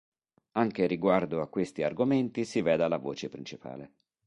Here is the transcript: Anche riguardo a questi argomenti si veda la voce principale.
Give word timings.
Anche 0.53 0.87
riguardo 0.87 1.41
a 1.41 1.47
questi 1.47 1.83
argomenti 1.83 2.43
si 2.43 2.61
veda 2.63 2.87
la 2.87 2.97
voce 2.97 3.29
principale. 3.29 3.91